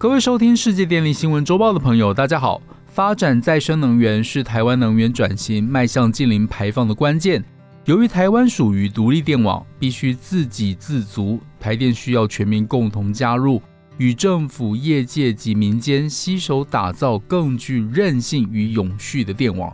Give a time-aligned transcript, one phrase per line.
[0.00, 2.62] 各位收听世界电力新闻周报的朋友，大家好。
[2.86, 7.44] 发展再生能源是台湾能源转型迈向近零排放的关键。
[7.84, 13.60] 由于台湾属于独立电网，必须自给自足，台电需要全民共同加入，
[13.98, 19.70] 与政府、业界及民间携手打造更具韧性与永续的电网。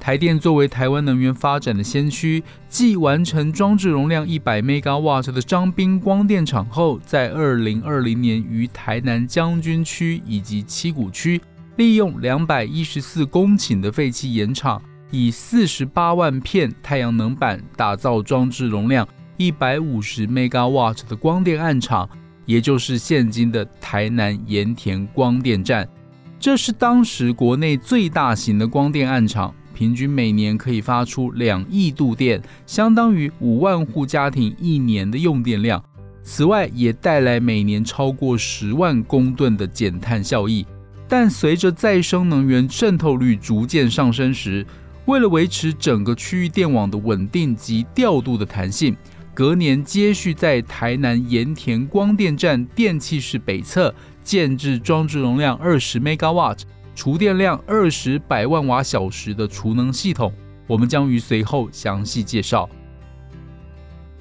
[0.00, 11.38] 台电作为台湾能源发展的先驱，继完成装置容量一百 m w 的张滨光电厂后，在二零二零年于台南将军区以及七股区，
[11.76, 19.06] 利用两百一十四公顷的废弃盐场，以四十八万片太阳能板打造装置容量
[19.36, 22.08] 一百五十 w 的光电暗场，
[22.46, 25.86] 也就是现今的台南盐田光电站。
[26.38, 29.54] 这是当时国内最大型的光电暗场。
[29.80, 35.82] 平均每年可以发出两亿度电，相当于五万户家庭一年的用电量。
[36.22, 40.66] 此外，也带来每年超过十万公吨的减碳效益。
[41.08, 44.66] 但随着再生能源渗透率逐渐上升时，
[45.06, 48.94] 为了维持整个区域电网的稳定及调度的弹性，
[49.32, 56.58] 隔年接续在台南盐田光电站电气室北侧建置装置容量二十 megawatt。
[56.94, 60.32] 储电量二十百万瓦小时的储能系统，
[60.66, 62.68] 我们将于随后详细介绍。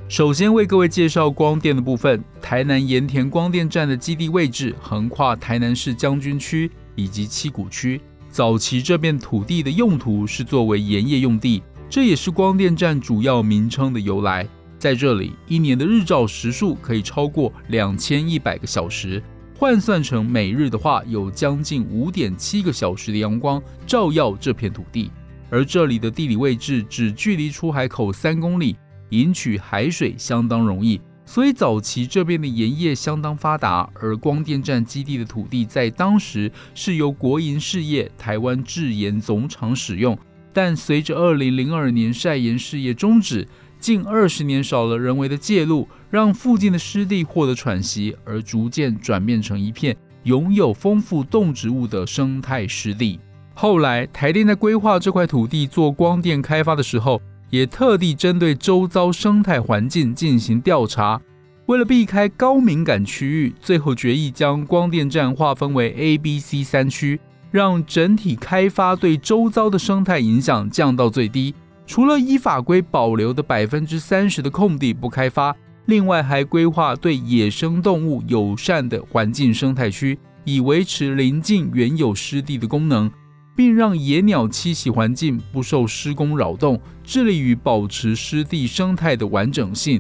[0.08, 8.02] 首先为各位介绍光电的部分，台南盐田光电站的基地位置横跨台南市将军区以及七股区。
[8.32, 14.48] 早期这片土地的用途是作为盐业用地，这也是光电站主要名称的由来。
[14.78, 19.22] 在这里，一年的日照时数可以超过两千一百个小时。
[19.60, 25.12] 换算成每日的话，有将近五点七个小时的阳光照耀这片土地，
[25.50, 28.78] 而这里的地理位置只距离出海口三公里，
[29.10, 33.86] 引取海水相当容易，所以早期这边的盐业相当发达。
[33.96, 40.18] 而光电站基地的土地在当时是由国营事业台湾制盐总厂使用，
[40.54, 43.46] 但随着二零零二年晒盐事业终止。
[43.80, 53.20] 近二十年少了人为的介入，让附近的湿地获得喘息，而逐渐转变成一片拥有丰富动植物的生态湿地。
[53.54, 61.20] 后来台电在规划这块土地做光电开发的时候，也特地针对周遭生态环境进行调查。
[61.66, 67.20] 为了避开高敏感区域，最后决议将光电站划分为 A、B、C 三区，
[67.52, 71.54] 让整体开发对周遭的生态影响降到最低。
[71.90, 75.56] 除了依法规保留的百分之三十的空地不开发，
[75.88, 83.10] 另外还规划对野生动物友善的环境生态区，以维持邻近原有湿地的功能，
[83.56, 90.00] 并让野鸟栖息环境不受施工扰动，致力于保持湿地生态的完整性。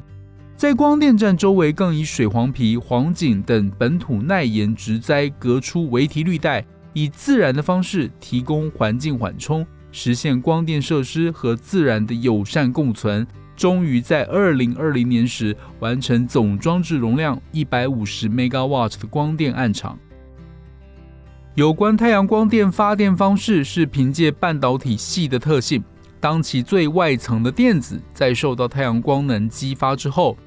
[0.55, 6.63] 在光电站周围，更以水黄皮、黄锦等本土耐盐植栽隔出围堤绿带，
[6.93, 9.65] 以自然的方式提供环境缓冲。
[9.91, 19.97] 实现光电设施和自然的友善共存，终于在二零二零年时完成总装置容量一百五十 megawatt 的光电暗场。
[21.55, 25.83] 有关太阳光电发电方式是凭借半导体系的特性，
[26.19, 30.37] 当其最外层的电子在受到太阳光能激发之后，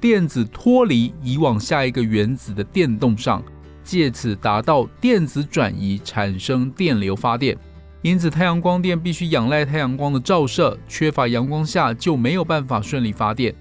[0.00, 3.42] 电子脱离移往下一个原子的电动上，
[3.84, 7.58] 借此达到电子转移，产生电流发电。
[8.02, 13.54] 因此，太阳光电必须仰赖太阳光的照射，缺乏阳光下就没有办法顺利发电。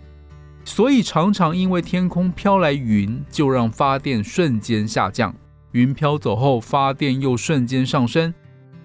[0.66, 5.32] 所以，常常因为天空飘来云，就让发电瞬间下降；
[5.74, 8.34] 云飘走后，发电又瞬间上升。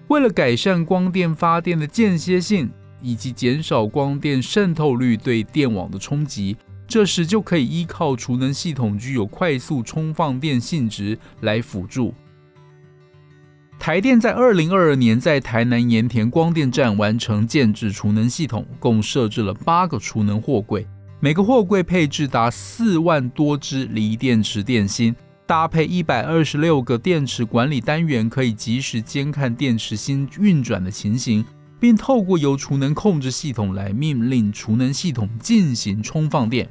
[0.09, 2.69] 为了改善光电发电的间歇性，
[3.01, 6.55] 以及减少光电渗透率对电网的冲击，
[6.87, 12.13] 这时就可以依靠储能系统具有快速充放电性质来辅助。
[13.87, 20.85] 台电在二零二二年在台南盐田光电站完成建制储能系统，共设置了八个储能货柜，
[21.21, 25.15] 每个货柜配置达四万多支锂电池电芯，
[25.45, 31.45] 搭配一百二十六个电池管理单元，可以及时监看电池芯运转的情形，
[31.79, 36.67] 并透过由储能控制系统来命令储能系统进行充放电，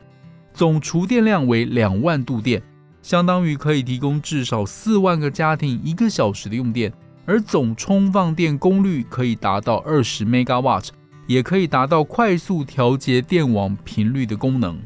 [0.53, 2.63] 总储电量为两万度电。
[3.01, 6.93] 相当于可以提供至少四万个家庭一个小时的用电，
[7.27, 10.89] 而总充放电功率可以达到二十 megawatt，
[11.27, 14.79] 也可以达到快速调节电网频率的功能。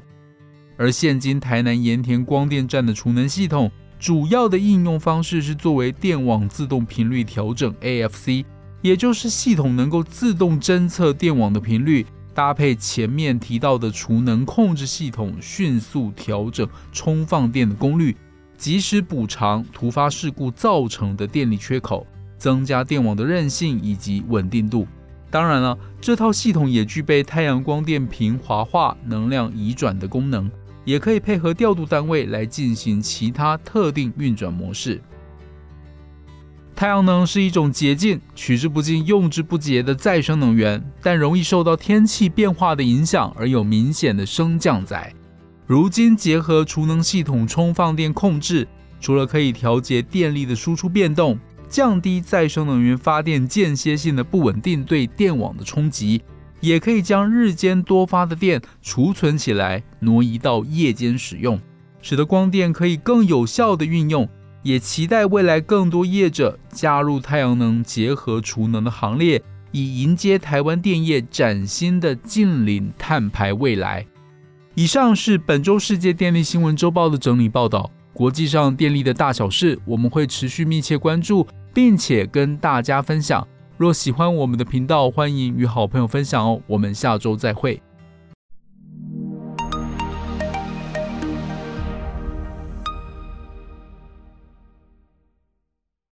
[0.78, 8.44] 而现今台南盐田光电站的储能系统，主要的应用方式是作为电网自动频率调整 AFC，
[8.80, 12.06] 也就是系统能够自动侦测电网的频率。
[12.32, 18.16] 搭配前面提到的储能控制系统，迅速调整充放电的功率，
[18.56, 22.06] 及时补偿突发事故造成的电力缺口，
[22.40, 24.88] 增加电网的韧性以及稳定度。
[25.30, 30.50] 当然了，这套系统也具备太阳光电平滑化、能量移转的功能，
[30.84, 35.00] 也可以配合调度单位来进行其他特定运转模式。
[36.74, 45.12] 太阳能是一种洁净、取之不尽、用之不竭的再生能源，但容易受到天气变化的影响而有明显的升降载。
[45.66, 48.66] 如今结合储能系统充放电控制，
[48.98, 51.38] 除了可以调节电力的输出变动，
[51.70, 56.20] 降低再生能源发电间歇性的不稳定对电网的冲击，
[56.60, 61.58] 也可以将日间多发的电储存起来，挪移到夜间使用，
[62.02, 64.28] 使得光电可以更有效的运用。
[64.62, 74.04] 也期待未来更多业者加入太阳能结合储能的行列，以迎接台湾电业崭新的近零碳排未来。
[74.74, 77.90] 以上是本周世界电力新闻周报的整理报道。
[78.12, 83.46] 国际上电力的大小事，我们会持续密切关注，并且跟大家分享。
[83.76, 86.60] 若喜欢我们的频道，欢迎与好朋友分享哦。
[86.66, 87.80] 我们下周再会。